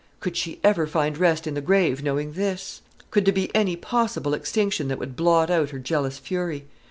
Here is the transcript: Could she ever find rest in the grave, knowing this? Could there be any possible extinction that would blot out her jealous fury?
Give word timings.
Could 0.19 0.35
she 0.35 0.59
ever 0.63 0.87
find 0.87 1.15
rest 1.15 1.45
in 1.45 1.53
the 1.53 1.61
grave, 1.61 2.01
knowing 2.01 2.31
this? 2.33 2.81
Could 3.11 3.23
there 3.25 3.33
be 3.35 3.53
any 3.55 3.75
possible 3.75 4.33
extinction 4.33 4.87
that 4.87 4.97
would 4.97 5.15
blot 5.15 5.51
out 5.51 5.69
her 5.69 5.77
jealous 5.77 6.17
fury? 6.17 6.65